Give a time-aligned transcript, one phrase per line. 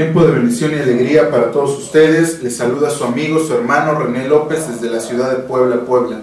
[0.00, 2.42] Tiempo de bendición y alegría para todos ustedes.
[2.42, 6.22] Les saluda su amigo, su hermano René López desde la ciudad de Puebla, Puebla.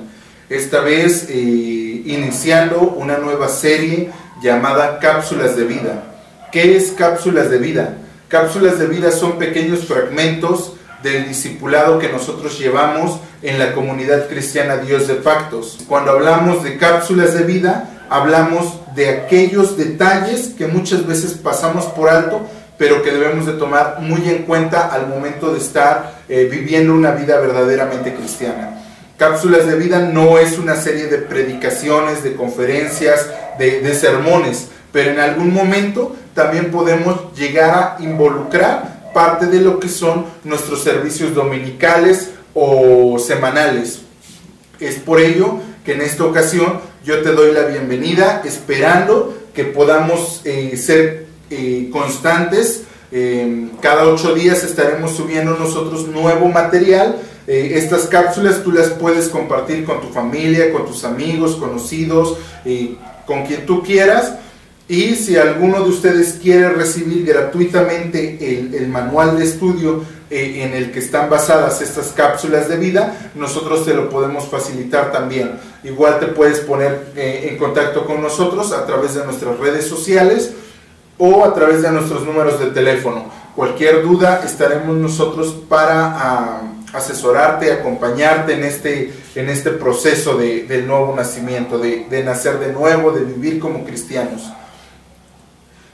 [0.49, 4.09] Esta vez eh, iniciando una nueva serie
[4.41, 6.05] llamada Cápsulas de Vida.
[6.51, 7.97] ¿Qué es Cápsulas de Vida?
[8.29, 10.73] Cápsulas de Vida son pequeños fragmentos
[11.03, 15.77] del discipulado que nosotros llevamos en la comunidad cristiana Dios de Pactos.
[15.87, 22.09] Cuando hablamos de cápsulas de vida, hablamos de aquellos detalles que muchas veces pasamos por
[22.09, 22.41] alto
[22.77, 27.11] pero que debemos de tomar muy en cuenta al momento de estar eh, viviendo una
[27.11, 28.77] vida verdaderamente cristiana.
[29.17, 35.19] Cápsulas de vida no es una serie de predicaciones, de conferencias, de, sermones, pero en
[35.19, 42.29] algún momento también podemos llegar a involucrar parte de lo que son nuestros servicios dominicales
[42.53, 44.01] o semanales.
[44.79, 50.41] Es por ello que en esta ocasión yo te doy la bienvenida esperando que podamos
[50.45, 52.83] eh, ser eh, constantes.
[53.09, 57.15] Eh, cada ocho días estaremos subiendo nosotros nuevo material.
[57.47, 62.37] Eh, estas cápsulas tú las puedes compartir con tu familia, con tus amigos, conocidos,
[63.25, 64.33] con quien tú quieras.
[64.89, 70.91] Y si alguno de ustedes quiere recibir gratuitamente el, el manual de estudio en el
[70.91, 75.51] que están basadas estas cápsulas de vida, nosotros te lo podemos facilitar también.
[75.85, 80.51] Igual te puedes poner en contacto con nosotros a través de nuestras redes sociales
[81.17, 83.25] o a través de nuestros números de teléfono.
[83.55, 86.61] Cualquier duda estaremos nosotros para ah,
[86.93, 92.71] asesorarte, acompañarte en este, en este proceso de, del nuevo nacimiento, de, de, nacer de
[92.71, 94.43] nuevo, de vivir como cristianos.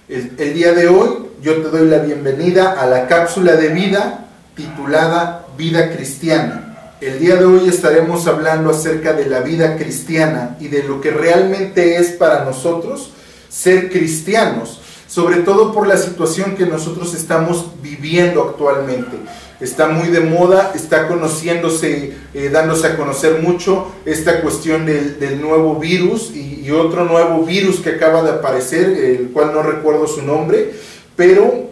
[0.09, 4.27] El, el día de hoy yo te doy la bienvenida a la cápsula de vida
[4.55, 6.98] titulada Vida Cristiana.
[6.99, 11.11] El día de hoy estaremos hablando acerca de la vida cristiana y de lo que
[11.11, 13.11] realmente es para nosotros
[13.49, 14.80] ser cristianos
[15.13, 19.15] sobre todo por la situación que nosotros estamos viviendo actualmente.
[19.59, 25.75] Está muy de moda, está conociéndose, eh, dándose a conocer mucho esta cuestión del, nuevo
[25.75, 30.23] virus y, y, otro nuevo virus que acaba de aparecer, el cual no recuerdo su
[30.23, 30.73] nombre,
[31.15, 31.69] pero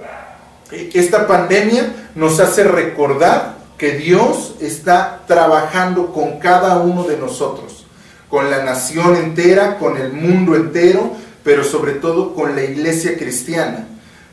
[0.72, 7.88] eh, esta pandemia nos hace recordar que Dios está trabajando con cada uno de nosotros,
[8.30, 13.88] con la nación entera, con el mundo entero, pero sobre todo con la iglesia cristiana.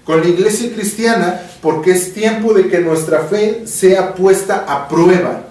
[0.04, 5.44] Con la iglesia cristiana porque es tiempo de que nuestra fe sea puesta a prueba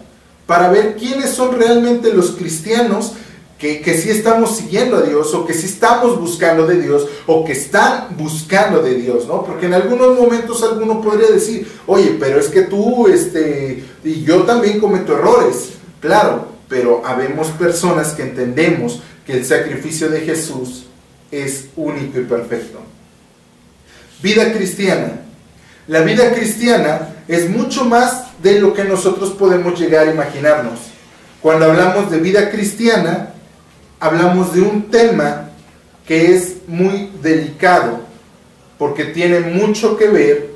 [0.48, 3.14] para ver quiénes son realmente los cristianos
[3.60, 7.44] que, que sí estamos siguiendo a Dios o que sí estamos buscando de Dios o
[7.44, 9.44] que están buscando de Dios, ¿no?
[9.44, 14.44] Porque en algunos momentos alguno podría decir, oye, pero es que tú, este, y yo
[14.44, 15.70] también cometo errores,
[16.00, 20.87] claro, pero habemos personas que entendemos que el sacrificio de Jesús
[21.32, 22.80] es único y perfecto.
[24.22, 25.22] Vida cristiana.
[25.88, 30.80] La vida cristiana es mucho más de lo que nosotros podemos llegar a imaginarnos.
[31.42, 33.34] Cuando hablamos de vida cristiana,
[34.00, 35.50] hablamos de un tema
[36.06, 38.02] que es muy delicado,
[38.78, 40.50] porque tiene mucho que ver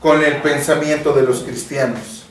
[0.00, 2.26] con el pensamiento de los cristianos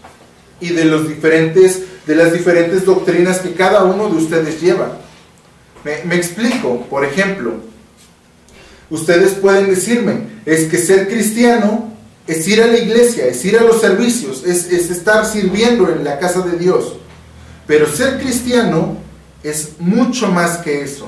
[0.59, 4.97] y de los diferentes de las diferentes doctrinas que cada uno de ustedes lleva.
[6.03, 7.53] Me, explico, por ejemplo,
[8.89, 11.93] ustedes pueden decirme, es que ser cristiano
[12.27, 16.03] es ir a la iglesia, es ir a los servicios, es, es estar sirviendo en
[16.03, 16.97] la casa de Dios.
[17.67, 18.97] Pero ser cristiano
[19.43, 21.07] es mucho más que eso.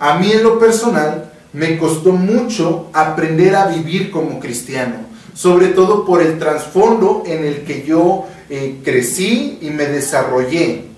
[0.00, 4.96] A mí en lo personal me costó mucho aprender a vivir como cristiano,
[5.32, 10.93] sobre todo por el trasfondo en el que yo eh, crecí y me desarrollé.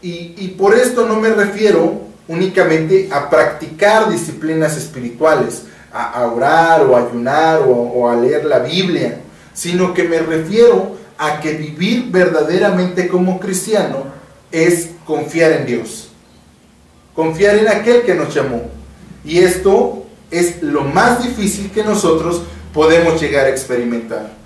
[0.00, 7.62] Y, por esto no me refiero únicamente a practicar disciplinas espirituales, a, orar o ayunar
[7.66, 9.20] o, a leer la Biblia,
[9.52, 14.04] sino que me refiero a que vivir verdaderamente como cristiano
[14.52, 16.10] es confiar en Dios,
[17.14, 18.62] confiar en aquel que nos llamó.
[19.24, 24.37] Y esto es lo más difícil que nosotros podemos llegar a experimentar.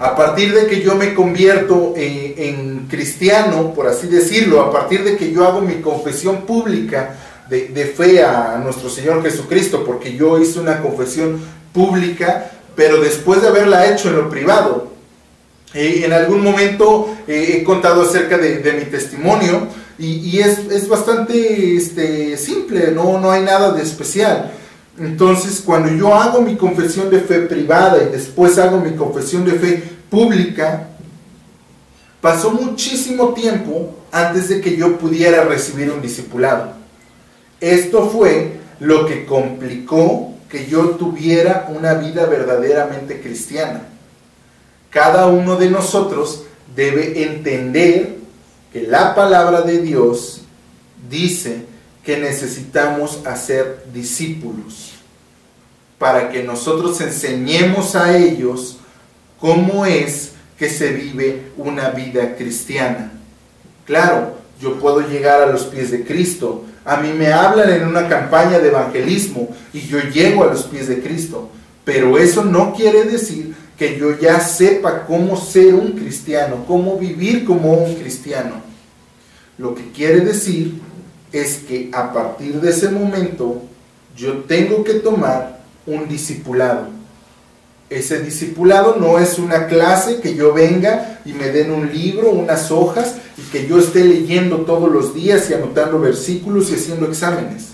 [0.00, 5.04] A partir de que yo me convierto en, en, cristiano, por así decirlo, a partir
[5.04, 7.16] de que yo hago mi confesión pública
[7.50, 11.38] de, fe a nuestro Señor Jesucristo, porque yo hice una confesión
[11.74, 14.90] pública, pero después de haberla hecho en lo privado.
[15.74, 19.68] Eh, en algún momento eh, he contado acerca de, mi testimonio
[19.98, 24.50] y, y es, es, bastante este, simple, no, no hay nada de especial.
[24.98, 29.52] Entonces, cuando yo hago mi confesión de fe privada y después hago mi confesión de
[29.52, 30.88] fe pública,
[32.20, 36.72] pasó muchísimo tiempo antes de que yo pudiera recibir un discipulado.
[37.60, 43.82] Esto fue lo que complicó que yo tuviera una vida verdaderamente cristiana.
[44.90, 46.44] Cada uno de nosotros
[46.74, 48.16] debe entender
[48.72, 50.42] que la palabra de Dios
[51.08, 51.69] dice
[52.04, 54.92] que necesitamos hacer discípulos
[55.98, 58.78] para que nosotros enseñemos a ellos
[59.38, 63.12] cómo es que se vive una vida cristiana.
[63.84, 66.64] Claro, yo puedo llegar a los pies de Cristo.
[66.84, 70.88] A mí me hablan en una campaña de evangelismo y yo llego a los pies
[70.88, 71.50] de Cristo.
[71.84, 77.44] Pero eso no quiere decir que yo ya sepa cómo ser un cristiano, cómo vivir
[77.44, 78.62] como un cristiano.
[79.56, 80.80] Lo que quiere decir
[81.32, 83.62] es que a partir de ese momento
[84.16, 86.88] yo tengo que tomar un discipulado.
[87.88, 92.70] Ese discipulado no es una clase que yo venga y me den un libro, unas
[92.70, 97.70] hojas y que yo esté leyendo todos los días y anotando versículos y haciendo exámenes.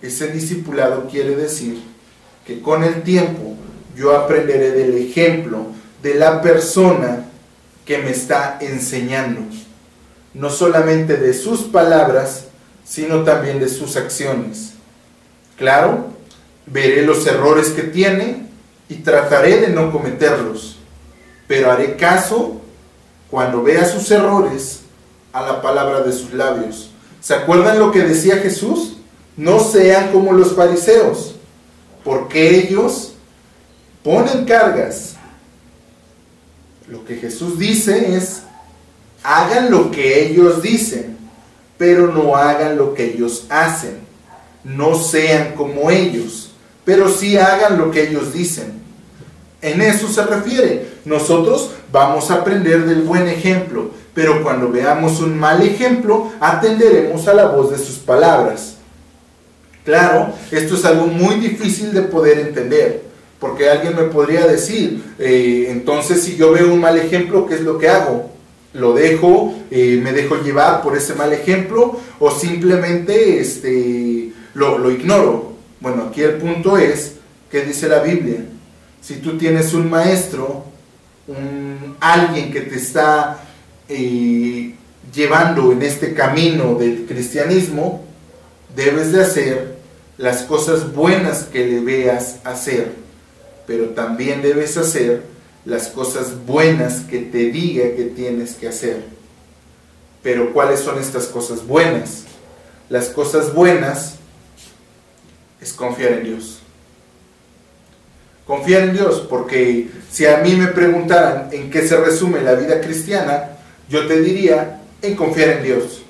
[0.00, 1.82] Ese discipulado quiere decir
[2.46, 3.56] que con el tiempo
[3.96, 5.66] yo aprenderé del ejemplo
[6.02, 7.26] de la persona
[7.84, 9.40] que me está enseñando.
[10.34, 12.47] No solamente de sus palabras,
[12.88, 14.72] sino también de sus acciones.
[15.56, 16.08] Claro,
[16.66, 18.46] veré los errores que tiene
[18.88, 20.78] y trataré de no cometerlos,
[21.46, 22.60] pero haré caso
[23.30, 24.80] cuando vea sus errores
[25.32, 26.90] a la palabra de sus labios.
[27.20, 28.96] ¿Se acuerdan lo que decía Jesús?
[29.36, 31.34] No sean como los fariseos,
[32.04, 33.12] porque ellos
[34.02, 35.16] ponen cargas.
[36.88, 38.42] Lo que Jesús dice es,
[39.22, 41.17] hagan lo que ellos dicen,
[41.78, 44.00] pero no hagan lo que ellos hacen.
[44.64, 46.50] No sean como ellos,
[46.84, 48.82] pero sí hagan lo que ellos dicen.
[49.62, 50.88] En eso se refiere.
[51.04, 57.34] Nosotros vamos a aprender del buen ejemplo, pero cuando veamos un mal ejemplo, atenderemos a
[57.34, 58.74] la voz de sus palabras.
[59.84, 63.08] Claro, esto es algo muy difícil de poder entender.
[63.38, 67.60] Porque alguien me podría decir, eh, entonces si yo veo un mal ejemplo, ¿qué es
[67.60, 68.30] lo que hago?
[68.74, 75.54] ¿Lo dejo, eh, me dejo llevar por ese mal ejemplo o simplemente este, lo, ignoro?
[75.80, 77.14] Bueno, aquí el punto es,
[77.50, 78.44] ¿qué dice la Biblia?
[79.00, 80.64] Si tú tienes un maestro,
[81.26, 83.42] un, alguien que te está
[83.88, 84.74] eh,
[85.14, 88.04] llevando en este camino del cristianismo,
[88.76, 89.78] debes de hacer
[90.18, 93.08] las cosas buenas que le veas hacer
[93.68, 95.22] pero también debes hacer
[95.68, 99.04] las cosas buenas que te diga que tienes que hacer.
[100.22, 102.24] Pero ¿cuáles son estas cosas buenas?
[102.88, 104.14] Las cosas buenas
[105.60, 106.60] es confiar en Dios.
[108.46, 112.80] Confiar en Dios, porque si a mí me preguntaran en qué se resume la vida
[112.80, 113.50] cristiana,
[113.90, 116.00] yo te diría en confiar en Dios.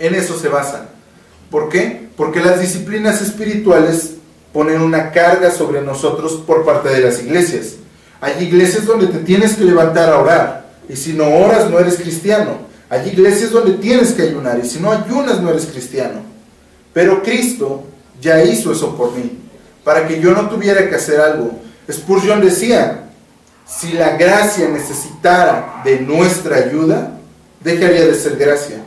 [0.00, 0.88] En eso se basa.
[1.52, 2.08] ¿Por qué?
[2.16, 4.14] Porque las disciplinas espirituales
[4.52, 7.76] ponen una carga sobre nosotros por parte de las iglesias.
[8.24, 11.96] Hay iglesias donde te tienes que levantar a orar, y si no oras no eres
[11.96, 12.56] cristiano.
[12.88, 16.22] Hay iglesias donde tienes que ayunar, y si no ayunas no eres cristiano.
[16.94, 17.84] Pero Cristo
[18.22, 19.38] ya hizo eso por mí,
[19.84, 21.58] para que yo no tuviera que hacer algo.
[21.92, 23.10] Spurgeon decía,
[23.66, 27.18] si la gracia necesitara de nuestra ayuda,
[27.60, 28.78] dejaría de ser gracia.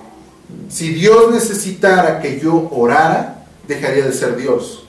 [0.68, 4.88] Si Dios necesitara que yo orara, dejaría de ser Dios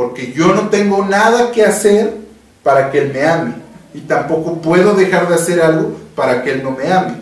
[0.00, 2.14] porque yo no tengo nada que hacer
[2.62, 3.54] para que Él me ame.
[3.94, 7.14] Y tampoco puedo dejar de hacer algo para que Él no me ame.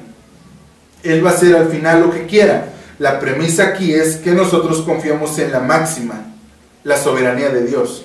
[1.02, 2.72] Él va a hacer al final lo que quiera.
[2.98, 6.26] La premisa aquí es que nosotros confiamos en la máxima,
[6.82, 8.04] la soberanía de Dios.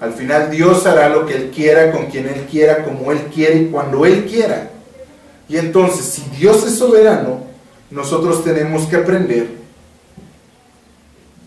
[0.00, 3.58] Al final Dios hará lo que Él quiera, con quien Él quiera, como Él quiere
[3.58, 4.70] y cuando Él quiera.
[5.48, 7.44] Y entonces, si Dios es soberano,
[7.90, 9.46] nosotros tenemos que aprender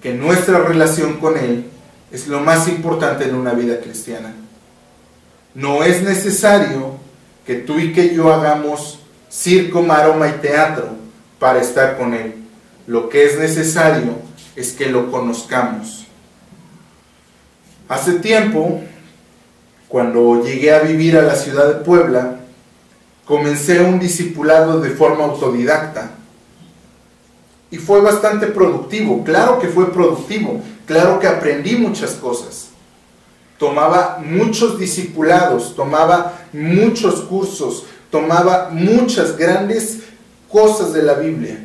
[0.02, 1.66] que nuestra relación con Él
[2.12, 4.34] es lo más importante en una vida cristiana.
[5.56, 6.98] No es necesario
[7.46, 10.90] que tú y que yo hagamos circo, maroma y teatro
[11.40, 12.36] para estar con Él.
[12.86, 14.14] Lo que es necesario
[14.56, 16.06] es que lo conozcamos.
[17.90, 18.82] Hace tiempo,
[19.88, 22.42] cuando llegué a vivir a la ciudad de Puebla,
[23.26, 26.12] comencé un discipulado de forma autodidacta.
[27.72, 32.68] Y fue bastante productivo, claro que fue productivo, Claro que aprendí muchas cosas.
[33.58, 40.00] Tomaba muchos discipulados, tomaba muchos cursos, tomaba muchas grandes
[40.50, 41.60] cosas de la Biblia.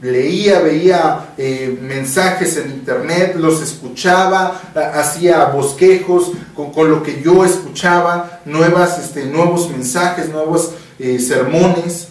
[0.00, 4.60] Leía, veía eh, mensajes en internet, los escuchaba,
[4.94, 12.08] hacía bosquejos con, lo que yo escuchaba, nuevas, este, nuevos mensajes, nuevos eh, sermones.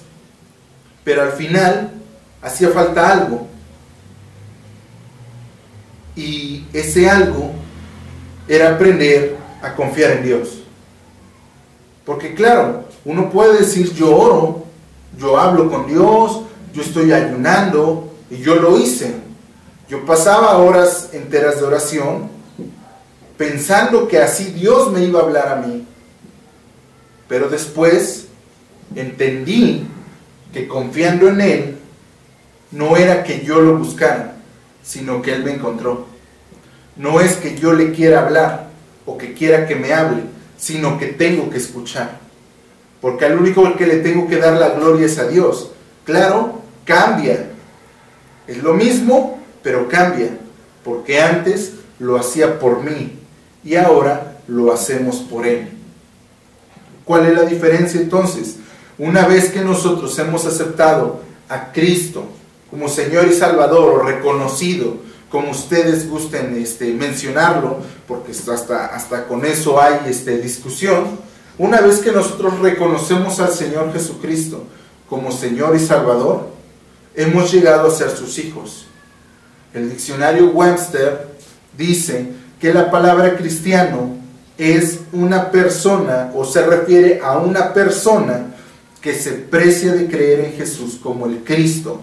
[1.03, 1.91] Pero al final
[2.41, 3.47] hacía falta algo
[6.17, 7.51] Y ese algo
[8.47, 10.63] era aprender a confiar en Dios.
[12.05, 14.65] Porque claro, uno puede decir yo oro,
[15.17, 16.41] yo hablo con Dios,
[16.73, 19.15] yo estoy ayunando y yo lo hice.
[19.89, 22.29] Yo pasaba horas enteras de oración
[23.37, 25.85] pensando que así Dios me iba a hablar a mí.
[27.27, 28.27] Pero después
[28.95, 29.87] entendí
[30.53, 31.77] que confiando en Él
[32.71, 34.35] no era que yo lo buscara,
[34.83, 36.07] sino que Él me encontró.
[36.97, 38.69] No es que yo le quiera hablar
[39.05, 40.23] o que quiera que me hable,
[40.57, 42.19] sino que tengo que escuchar.
[43.01, 45.71] Porque al único al que le tengo que dar la gloria es a Dios.
[46.05, 47.51] Claro, cambia.
[48.47, 50.29] Es lo mismo, pero cambia.
[50.83, 53.19] Porque antes lo hacía por mí
[53.63, 55.69] y ahora lo hacemos por Él.
[57.03, 58.57] ¿Cuál es la diferencia entonces?
[58.97, 62.25] Una vez que nosotros hemos aceptado a Cristo
[62.69, 64.97] como Señor y Salvador o reconocido,
[65.29, 71.19] como ustedes gusten este, mencionarlo, porque hasta, hasta con eso hay este, discusión,
[71.57, 74.63] una vez que nosotros reconocemos al Señor Jesucristo
[75.09, 76.49] como Señor y Salvador,
[77.15, 78.85] hemos llegado a ser sus hijos.
[79.73, 81.27] El diccionario Webster
[81.77, 82.27] dice
[82.59, 84.17] que la palabra cristiano
[84.57, 88.55] es una persona o se refiere a una persona
[89.01, 92.01] que se precia de creer en Jesús como el Cristo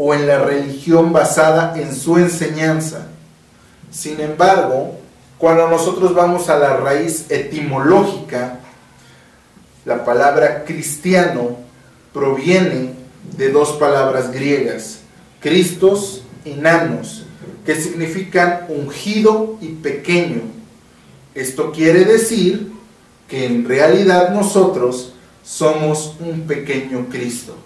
[0.00, 3.08] o en la religión basada en su enseñanza.
[3.90, 4.96] Sin embargo,
[5.38, 8.60] cuando nosotros vamos a la raíz etimológica,
[9.84, 11.56] la palabra cristiano
[12.12, 12.92] proviene
[13.36, 15.00] de dos palabras griegas,
[15.40, 17.24] Cristos y Nanos,
[17.66, 20.42] que significan ungido y pequeño.
[21.34, 22.70] Esto quiere decir
[23.28, 25.12] que en realidad nosotros
[25.42, 27.56] somos un pequeño Cristo.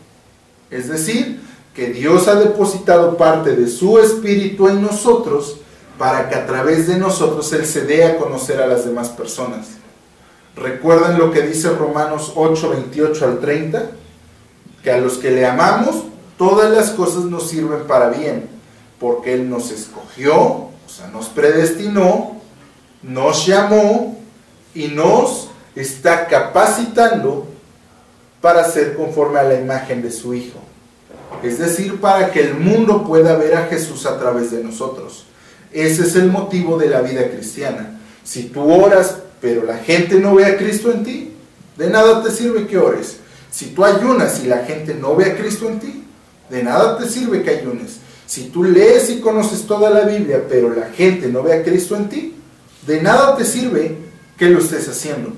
[0.70, 5.56] Es decir, que Dios ha depositado parte de su espíritu en nosotros
[5.98, 9.68] para que a través de nosotros Él se dé a conocer a las demás personas.
[10.56, 13.90] Recuerden lo que dice Romanos 8, 28 al 30,
[14.82, 16.04] que a los que le amamos,
[16.36, 18.48] todas las cosas nos sirven para bien,
[18.98, 22.36] porque Él nos escogió, o sea, nos predestinó,
[23.02, 24.18] nos llamó
[24.74, 27.46] y nos está capacitando
[28.42, 30.58] para ser conforme a la imagen de su Hijo.
[31.42, 35.26] Es decir, para que el mundo pueda ver a Jesús a través de nosotros.
[35.72, 37.98] Ese es el motivo de la vida cristiana.
[38.24, 41.32] Si tú oras pero la gente no ve a Cristo en ti,
[41.76, 43.16] de nada te sirve que ores.
[43.50, 46.04] Si tú ayunas y la gente no ve a Cristo en ti,
[46.48, 47.98] de nada te sirve que ayunes.
[48.24, 51.96] Si tú lees y conoces toda la Biblia, pero la gente no ve a Cristo
[51.96, 52.36] en ti,
[52.86, 53.96] de nada te sirve
[54.38, 55.32] que lo estés haciendo.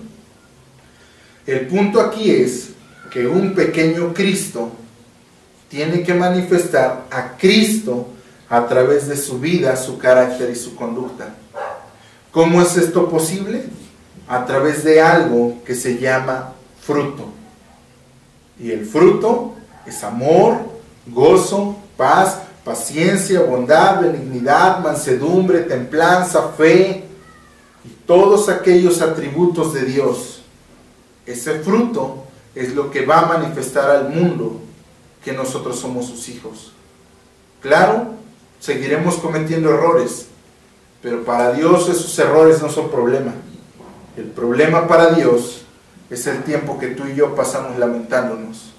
[1.46, 2.68] El punto aquí es
[3.10, 4.70] que un pequeño Cristo
[5.74, 8.06] tiene que manifestar a Cristo
[8.48, 11.34] a través de su vida, su carácter y su conducta.
[12.30, 13.64] ¿Cómo es esto posible?
[14.26, 17.26] a través de algo que se llama fruto.
[18.58, 19.54] Y el fruto
[19.84, 20.58] es amor,
[21.06, 27.04] gozo, paz, paciencia, bondad, benignidad, mansedumbre, templanza, fe
[27.84, 30.42] y todos aquellos atributos de Dios.
[31.26, 34.63] Ese fruto es lo que va a manifestar al mundo
[35.24, 36.72] que nosotros somos sus hijos.
[37.62, 38.14] Claro,
[38.60, 40.26] seguiremos cometiendo errores,
[41.02, 43.32] pero para Dios esos errores no son problema.
[44.16, 45.64] El problema para Dios
[46.10, 48.72] es el tiempo que tú y yo pasamos lamentándonos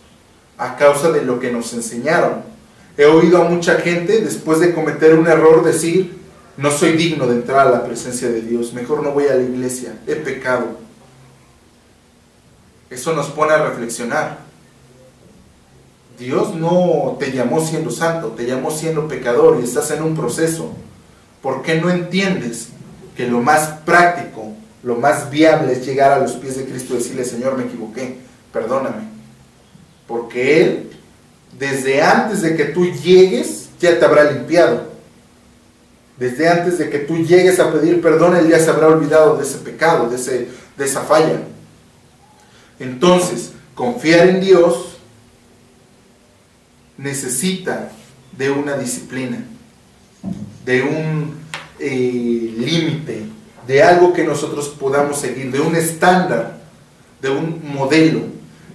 [0.57, 2.43] a causa de lo que nos enseñaron.
[2.97, 6.17] He oído a mucha gente después de cometer un error decir,
[6.55, 9.43] no soy digno de entrar a la presencia de Dios, mejor no voy a la
[9.43, 10.77] iglesia, he pecado.
[12.89, 14.44] Eso nos pone a reflexionar.
[16.17, 20.72] Dios no te llamó siendo santo, te llamó siendo pecador y estás en un proceso.
[21.41, 22.69] ¿Por qué no entiendes
[23.15, 24.55] que lo más práctico
[24.86, 28.19] lo más viable es llegar a los pies de Cristo y decirle, Señor, me equivoqué,
[28.53, 29.10] perdóname.
[30.07, 30.91] Porque Él,
[31.57, 34.91] desde antes de que tú llegues, ya te habrá limpiado.
[36.17, 39.43] Desde antes de que tú llegues a pedir perdón, Él ya se habrá olvidado de
[39.43, 41.41] ese pecado, de, ese, de esa falla.
[42.79, 44.94] Entonces, confiar en Dios
[46.97, 47.91] necesita
[48.37, 49.43] de una disciplina,
[50.65, 51.35] de un
[51.79, 53.25] eh, límite,
[53.67, 56.57] de algo que nosotros podamos seguir, de un estándar,
[57.21, 58.21] de un modelo.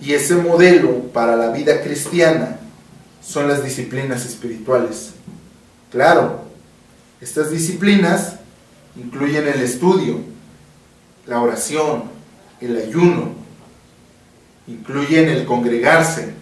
[0.02, 2.58] Y ese modelo para la vida cristiana
[3.22, 5.12] son las disciplinas espirituales.
[5.90, 6.44] Claro,
[7.20, 8.36] estas disciplinas
[8.96, 10.20] incluyen el estudio,
[11.26, 12.04] la oración,
[12.60, 13.34] el ayuno,
[14.66, 16.34] incluyen el congregarse,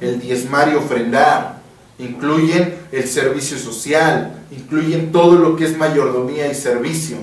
[0.00, 1.60] el diezmar y ofrendar,
[1.98, 7.16] incluyen el servicio social, incluyen todo lo que es mayordomía y servicio,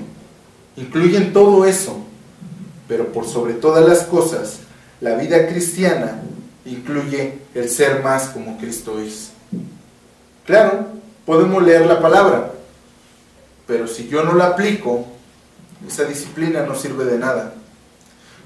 [0.76, 1.98] incluyen todo eso.
[2.88, 4.58] Pero por sobre todas las cosas,
[5.00, 6.20] la vida cristiana
[6.66, 9.30] incluye el ser más como Cristo es.
[10.44, 10.88] Claro,
[11.24, 12.52] podemos leer la palabra,
[13.66, 15.06] pero si yo no la aplico,
[15.86, 17.54] esa disciplina no sirve de nada.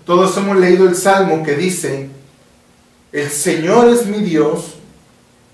[0.04, 2.08] Todos hemos leído el Salmo que dice,
[3.12, 4.74] el Señor es mi Dios,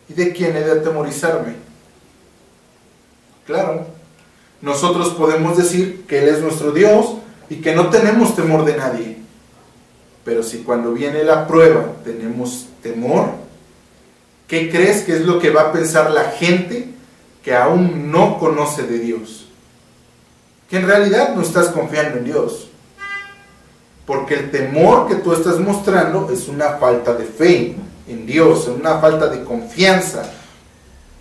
[0.09, 1.55] ¿y de quién he de atemorizarme?
[3.47, 3.87] Claro,
[4.61, 7.17] nosotros podemos decir que Él es nuestro Dios
[7.49, 9.19] y que no tenemos temor de nadie.
[10.25, 13.33] Pero si cuando viene la prueba tenemos temor,
[14.49, 16.89] ¿qué crees que es lo que va a pensar la gente
[17.43, 19.47] que aún no conoce de Dios?
[20.71, 22.71] Que en realidad no estás confiando en Dios.
[24.07, 28.99] Porque el temor que tú estás mostrando es una falta de fe en Dios, una
[28.99, 30.23] falta de confianza.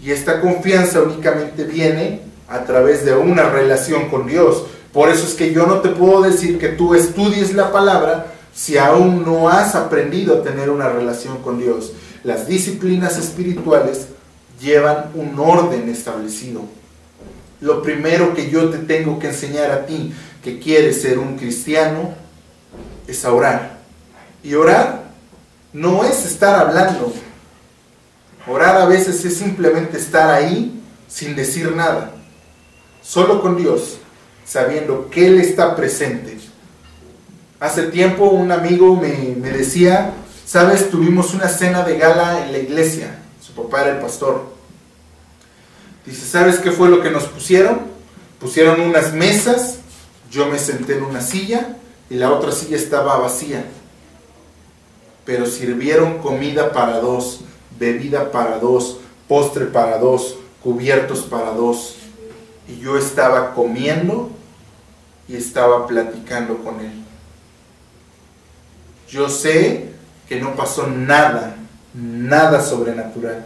[0.02, 4.66] Y esta confianza únicamente viene a través de una relación con Dios.
[4.92, 8.78] Por eso es que yo no te puedo decir que tú estudies la palabra si
[8.78, 11.94] aún no has aprendido a tener una relación con Dios.
[12.24, 14.08] Las disciplinas espirituales
[14.62, 16.62] llevan un orden establecido.
[17.62, 20.14] Lo primero que yo te tengo que enseñar a ti
[20.44, 22.14] que quieres ser un cristiano
[23.08, 23.80] es a orar.
[24.44, 25.04] Y orar
[25.72, 27.14] no es estar hablando.
[28.48, 32.12] Orar a veces es simplemente estar ahí sin decir nada.
[33.02, 33.98] Solo con Dios,
[34.46, 36.34] sabiendo que Él está presente
[37.64, 40.12] Hace tiempo un amigo me, decía,
[40.46, 44.50] sabes, tuvimos una cena de gala en la iglesia, su papá era el pastor.
[46.06, 47.84] Dice, ¿sabes qué fue lo que nos pusieron?
[48.38, 49.78] Pusieron unas mesas,
[50.30, 51.78] yo me senté en una silla
[52.10, 53.66] y la otra silla estaba vacía.
[55.26, 57.42] Pero sirvieron comida para dos,
[57.80, 61.96] bebida para dos, postre para dos, cubiertos para dos.
[62.68, 64.30] Y yo estaba comiendo
[65.28, 67.04] y estaba platicando con él.
[69.08, 69.94] Yo sé
[70.28, 71.56] que no pasó nada,
[71.94, 73.46] nada sobrenatural.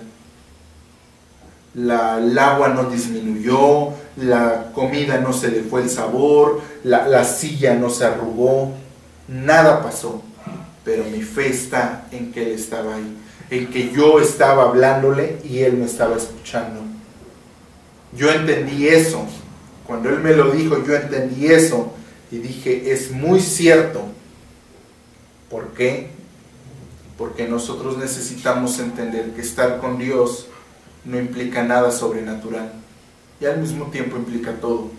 [1.73, 7.23] La, el agua no disminuyó, la comida no se le fue el sabor, la, la
[7.23, 8.73] silla no se arrugó,
[9.27, 10.21] nada pasó.
[10.83, 13.17] Pero mi fe está en que Él estaba ahí,
[13.49, 16.81] en que yo estaba hablándole y Él me estaba escuchando.
[18.15, 19.25] Yo entendí eso.
[19.85, 21.93] Cuando Él me lo dijo, yo entendí eso
[22.31, 24.03] y dije, es muy cierto
[25.49, 26.09] ¿Por qué?
[27.17, 30.47] Porque nosotros necesitamos entender que estar con Dios
[31.05, 32.71] no implica nada sobrenatural
[33.39, 34.89] y al mismo tiempo implica todo.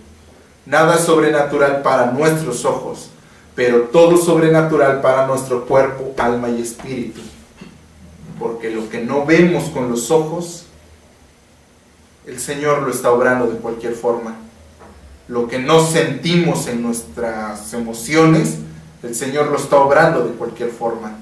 [0.67, 3.11] Nada sobrenatural para nuestros ojos,
[3.55, 7.21] pero todo sobrenatural para nuestro cuerpo, alma y espíritu.
[8.39, 10.67] Porque lo que no vemos con los ojos,
[12.27, 14.37] el Señor lo está obrando de cualquier forma.
[15.27, 18.59] Lo que no sentimos en nuestras emociones,
[19.03, 21.19] el Señor lo está obrando de cualquier forma.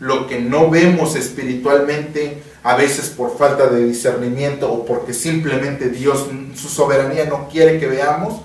[0.00, 6.26] Lo que no vemos espiritualmente, a veces por falta de discernimiento o porque simplemente Dios,
[6.54, 8.40] su soberanía no quiere que veamos,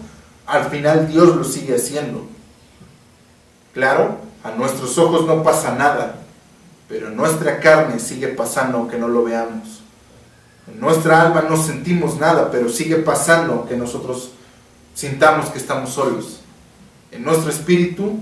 [0.45, 2.25] al final Dios lo sigue haciendo.
[3.73, 6.19] Claro, a nuestros ojos no pasa nada,
[6.87, 9.81] pero nuestra carne sigue pasando aunque no lo veamos.
[10.67, 14.31] En nuestra alma no sentimos nada, pero sigue pasando aunque nosotros
[14.93, 16.39] sintamos que estamos solos.
[17.11, 18.19] En nuestro espíritu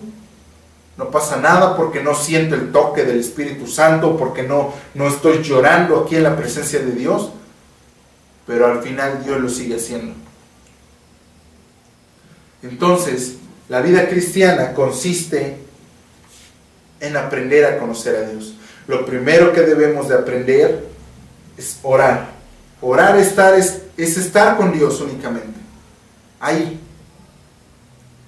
[0.97, 5.41] no pasa nada porque no siento el toque del Espíritu Santo, porque no, no estoy
[5.41, 7.31] llorando aquí en la presencia de Dios,
[8.45, 10.13] pero al final Dios lo sigue haciendo.
[12.61, 13.37] Entonces,
[13.69, 15.57] la vida cristiana consiste
[16.99, 18.55] en aprender a conocer a Dios.
[18.87, 20.87] Lo primero que debemos de aprender
[21.57, 22.31] es orar.
[22.81, 25.59] Orar estar es, es estar con Dios únicamente.
[26.39, 26.79] Ahí.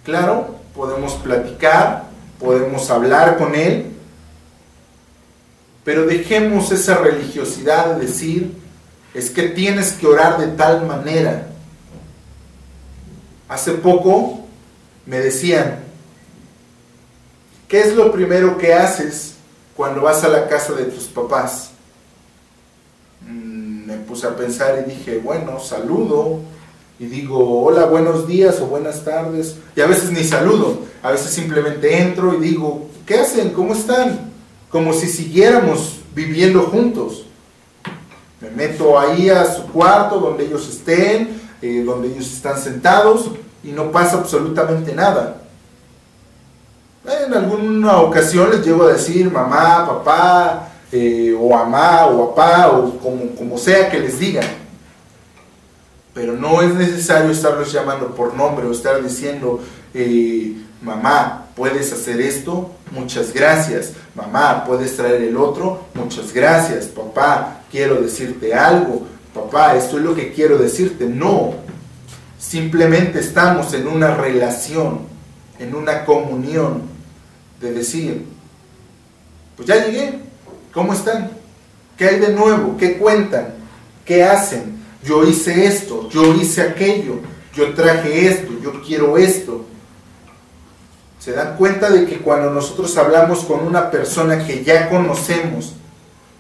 [0.04, 2.05] Claro, podemos platicar,
[2.40, 3.92] podemos hablar con Él,
[5.84, 8.56] pero dejemos esa religiosidad de decir,
[9.14, 11.48] es que tienes que orar de tal manera.
[13.48, 14.46] Hace poco
[15.06, 15.80] me decían,
[17.68, 19.36] ¿qué es lo primero que haces
[19.76, 21.70] cuando vas a la casa de tus papás?
[23.22, 26.42] Mm, me puse a pensar y dije, bueno, saludo,
[26.98, 31.32] y digo, hola, buenos días o buenas tardes, y a veces ni saludo, a veces
[31.32, 33.50] simplemente entro y digo, ¿qué hacen?
[33.50, 34.32] ¿Cómo están?
[34.70, 37.26] Como si siguiéramos viviendo juntos.
[38.40, 43.32] Me meto ahí a su cuarto donde ellos estén, eh, donde ellos están sentados
[43.64, 45.42] y no pasa absolutamente nada.
[47.06, 52.98] En alguna ocasión les llego a decir, mamá, papá, eh, o mamá o papá o
[52.98, 54.65] como, como sea que les digan.
[56.16, 59.60] Pero no es necesario estarlos llamando por nombre o estar diciendo,
[59.94, 62.72] eh, mamá, ¿puedes hacer esto?
[62.92, 63.92] Muchas gracias.
[64.16, 65.88] Mamá, ¿puedes traer el otro?
[65.94, 66.86] Muchas gracias.
[66.86, 69.06] Papá, quiero decirte algo.
[69.34, 71.06] Papá, esto es lo que quiero decirte.
[71.06, 71.56] No.
[72.40, 75.02] Simplemente estamos en una relación,
[75.60, 76.84] en una comunión
[77.60, 78.26] de decir,
[79.58, 80.20] pues ya llegué,
[80.74, 81.32] ¿cómo están?
[81.98, 82.78] ¿Qué hay de nuevo?
[82.78, 83.56] ¿Qué cuentan?
[84.06, 84.76] ¿Qué hacen?
[85.06, 87.20] Yo hice esto, yo hice aquello,
[87.54, 89.64] yo traje esto, yo quiero esto.
[91.20, 95.74] Se dan cuenta de que cuando nosotros hablamos con una persona que ya conocemos,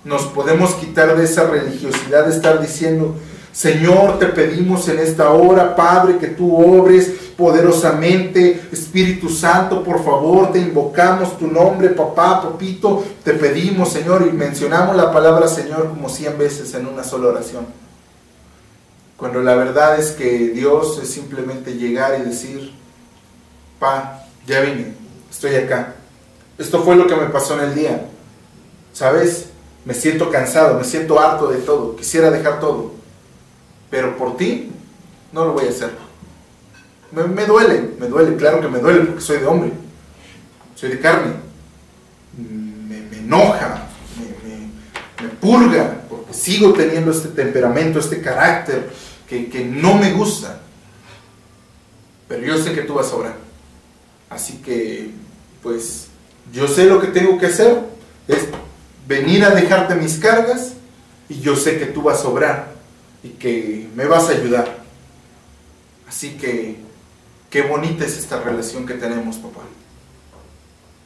[0.03, 3.15] nos podemos quitar de esa religiosidad de estar diciendo,
[3.51, 8.67] Señor, te pedimos en esta hora, Padre, que tú obres poderosamente.
[8.71, 13.03] Espíritu Santo, por favor, te invocamos tu nombre, papá, papito.
[13.23, 17.84] Te pedimos, Señor, y mencionamos la palabra Señor como cien veces en una sola oración.
[19.17, 22.73] Cuando la verdad es que Dios es simplemente llegar y decir,
[23.79, 24.93] pa, ya vine,
[25.31, 25.95] estoy acá.
[26.57, 28.07] Esto fue lo que me pasó en el día.
[28.93, 29.49] ¿Sabes?
[29.85, 32.91] Me siento cansado, me siento harto de todo, quisiera dejar todo.
[33.89, 34.71] Pero por ti
[35.31, 35.91] no lo voy a hacer.
[37.11, 39.71] Me, duele, me duele, claro que me duele porque soy de hombre,
[40.75, 41.33] soy de carne.
[42.37, 43.87] Me, enoja,
[45.21, 48.89] me, purga, sigo teniendo este temperamento, este carácter
[49.27, 50.61] que, que no me gusta.
[52.27, 53.35] Pero yo sé que tú vas a orar.
[54.29, 55.11] Así que,
[55.61, 56.07] pues,
[56.51, 57.83] yo sé lo que tengo que hacer,
[58.27, 58.47] es
[59.07, 60.73] venir a dejarte mis cargas
[61.29, 62.71] y yo sé que tú vas a obrar
[63.23, 64.83] y que me vas a ayudar.
[66.07, 66.77] Así que,
[67.49, 69.61] qué bonita es esta relación que tenemos, papá.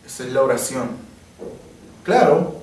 [0.05, 0.89] Esa es la oración.
[2.03, 2.58] Claro,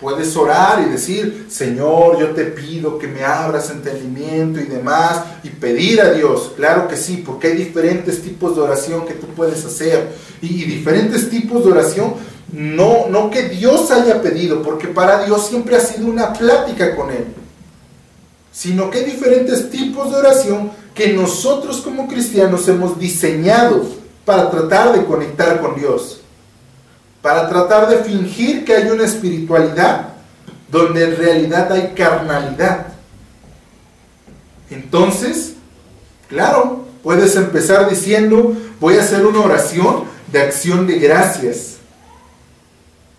[0.00, 5.50] Puedes orar y decir, Señor, yo te pido que me abras entendimiento y demás, y
[5.50, 9.64] pedir a Dios, claro que sí, porque hay diferentes tipos de oración que tú puedes
[9.64, 12.14] hacer, y, diferentes tipos de oración,
[12.52, 17.10] no, no que Dios haya pedido, porque para Dios siempre ha sido una plática con
[17.10, 17.26] Él,
[18.50, 23.84] sino que hay diferentes tipos de oración que nosotros como cristianos hemos diseñado
[24.24, 26.23] para tratar de conectar con Dios
[27.24, 30.08] para tratar de fingir que hay una espiritualidad
[30.68, 32.88] donde en realidad hay carnalidad.
[34.68, 35.54] Entonces,
[36.28, 41.76] claro, puedes empezar diciendo, voy a hacer una oración de acción de gracias.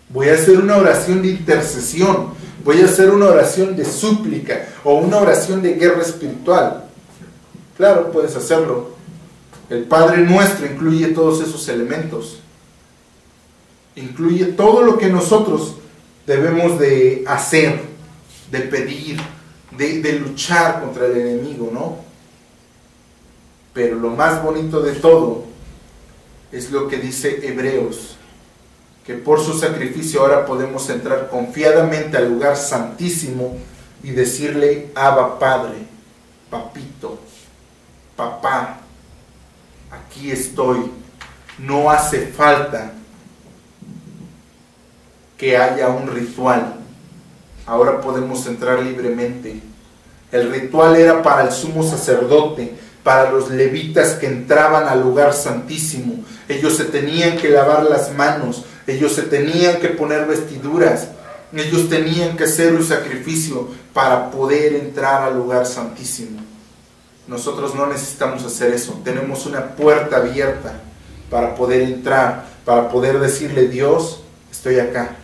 [0.08, 2.28] Voy a hacer una oración de intercesión.
[2.64, 6.84] Voy a hacer una oración de súplica o una oración de guerra espiritual.
[7.76, 8.90] Claro, puedes hacerlo.
[9.68, 12.38] El Padre nuestro incluye todos esos elementos
[13.96, 15.76] incluye todo lo que nosotros
[16.26, 17.80] debemos de hacer,
[18.50, 19.20] de pedir,
[19.76, 21.98] de, luchar contra el enemigo, ¿no?
[23.72, 25.44] Pero lo más bonito de todo
[26.52, 28.16] es lo que dice Hebreos,
[29.04, 33.56] que por su sacrificio ahora podemos entrar confiadamente al lugar santísimo
[34.02, 35.74] y decirle, Abba Padre,
[36.50, 37.18] Papito,
[38.14, 38.80] Papá,
[39.90, 40.90] aquí estoy,
[41.58, 42.92] no hace falta
[45.36, 46.76] que haya un ritual.
[47.66, 49.60] Ahora podemos entrar libremente.
[50.32, 56.24] El ritual era para el sumo sacerdote, para los levitas que entraban al lugar santísimo.
[56.48, 61.08] Ellos se tenían que lavar las manos, ellos se tenían que poner vestiduras,
[61.52, 66.40] ellos tenían que hacer un sacrificio para poder entrar al lugar santísimo.
[67.28, 70.80] Nosotros no necesitamos hacer eso, tenemos una puerta abierta
[71.30, 74.20] para poder entrar, para poder decirle, Dios,
[74.50, 75.16] estoy acá,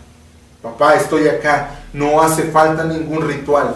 [0.63, 3.75] papá, estoy acá, no hace falta ningún ritual.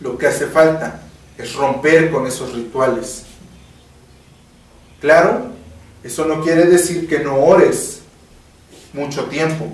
[0.00, 1.02] Lo que hace falta
[1.38, 3.24] es romper con esos rituales.
[5.00, 5.52] Claro,
[6.02, 8.00] eso no quiere decir que no ores
[8.92, 9.66] mucho tiempo.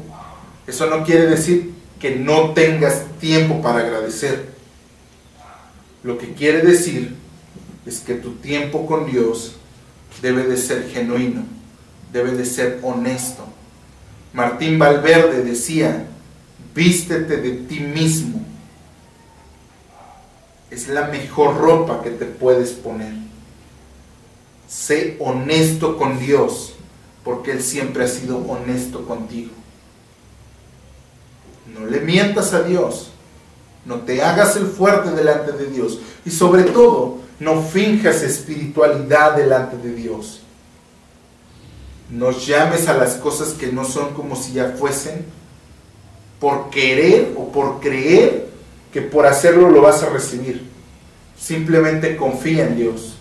[0.67, 4.51] Eso no quiere decir que no tengas tiempo para agradecer.
[6.03, 7.15] Lo que quiere decir
[7.87, 9.57] es que tu tiempo con Dios
[10.23, 11.45] debe de ser genuino,
[12.13, 13.45] debe de ser honesto,
[14.33, 16.07] Martín Valverde decía,
[16.75, 18.45] vístete de ti mismo.
[20.71, 23.13] Es la mejor ropa que te puedes poner.
[24.69, 26.75] Sé honesto con Dios,
[27.25, 29.51] porque Él siempre ha sido honesto contigo.
[31.75, 33.11] No le mientas a Dios.
[33.85, 35.99] No te hagas el fuerte delante de Dios.
[36.25, 40.40] Y sobre todo, no finjas espiritualidad delante de Dios
[42.11, 45.25] nos llames a las cosas que no son como si ya fuesen,
[46.41, 48.49] por querer o por creer
[48.93, 50.69] que por hacerlo lo vas a recibir.
[51.39, 53.17] Simplemente confía en Dios.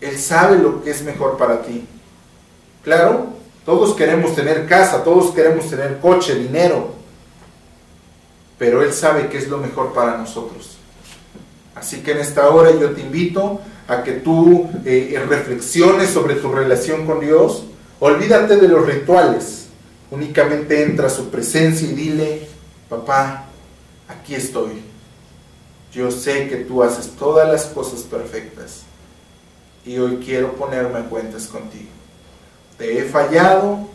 [0.00, 1.86] Él sabe lo que es mejor para ti.
[2.82, 3.28] Claro,
[3.64, 6.94] todos queremos tener casa, todos queremos tener coche, dinero,
[8.58, 10.76] pero Él sabe qué es lo mejor para nosotros.
[11.74, 16.52] Así que en esta hora yo te invito a que tú eh, reflexiones sobre tu
[16.52, 17.64] relación con Dios.
[18.00, 19.66] Olvídate de los rituales.
[20.10, 22.48] Únicamente entra a su presencia y dile,
[22.88, 23.44] papá,
[24.08, 24.82] aquí estoy.
[25.92, 28.82] Yo sé que tú haces todas las cosas perfectas
[29.84, 31.90] y hoy quiero ponerme a cuentas contigo.
[32.78, 33.88] Te he fallado,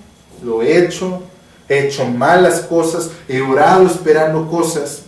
[0.44, 1.24] lo he hecho,
[1.68, 5.02] he hecho malas cosas, he orado esperando cosas,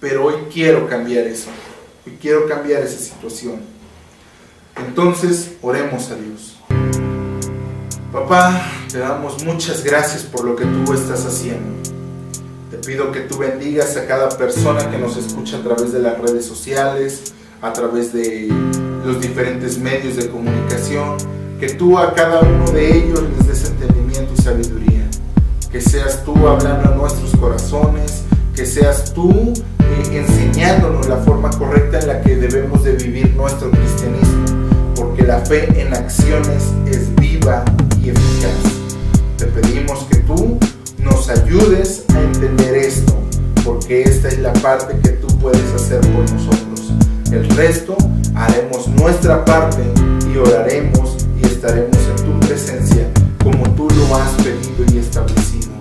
[0.00, 1.50] pero hoy quiero cambiar eso,
[2.04, 3.60] hoy quiero cambiar esa situación.
[4.76, 7.13] Entonces, oremos a Dios.
[8.14, 11.82] Papá, te damos muchas gracias por lo que tú estás haciendo.
[12.70, 16.20] Te pido que tú bendigas a cada persona que nos escucha a través de las
[16.20, 18.46] redes sociales, a través de
[19.04, 21.16] los diferentes medios de comunicación,
[21.58, 25.10] que tú a cada uno de ellos les des entendimiento y sabiduría,
[25.72, 28.22] que seas tú hablando a nuestros corazones,
[28.54, 33.72] que seas tú eh, enseñándonos la forma correcta en la que debemos de vivir nuestro
[33.72, 34.44] cristianismo,
[34.94, 37.64] porque la fe en acciones es viva
[38.10, 38.52] eficaz.
[39.36, 40.58] Te pedimos que tú
[40.98, 43.14] nos ayudes a entender esto,
[43.64, 46.92] porque esta es la parte que tú puedes hacer por nosotros.
[47.30, 47.96] El resto
[48.34, 49.82] haremos nuestra parte
[50.32, 53.08] y oraremos y estaremos en tu presencia
[53.42, 55.72] como tú lo has pedido y establecido.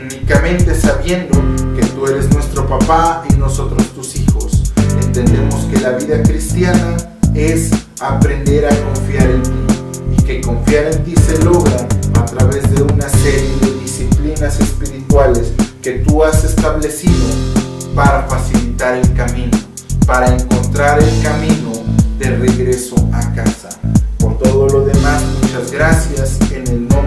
[0.00, 1.40] Únicamente sabiendo
[1.76, 4.72] que tú eres nuestro papá y nosotros tus hijos.
[5.02, 6.96] Entendemos que la vida cristiana
[7.34, 9.73] es aprender a confiar en ti
[10.26, 15.98] que confiar en ti se logra a través de una serie de disciplinas espirituales que
[15.98, 17.12] tú has establecido
[17.94, 19.56] para facilitar el camino,
[20.06, 21.72] para encontrar el camino
[22.18, 23.68] de regreso a casa.
[24.18, 27.04] Por todo lo demás, muchas gracias en el nombre